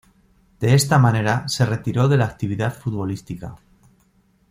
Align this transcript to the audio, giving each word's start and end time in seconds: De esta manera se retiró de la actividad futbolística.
De 0.59 0.73
esta 0.73 0.97
manera 0.97 1.47
se 1.47 1.63
retiró 1.63 2.07
de 2.07 2.17
la 2.17 2.25
actividad 2.25 2.73
futbolística. 2.73 3.55